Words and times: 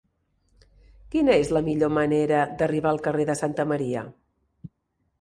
Quina 1.15 1.35
és 1.43 1.53
la 1.59 1.63
millor 1.69 1.93
manera 1.99 2.41
d'arribar 2.63 2.95
al 2.97 3.05
carrer 3.09 3.31
de 3.35 3.39
Santa 3.45 3.71
Maria? 3.75 4.09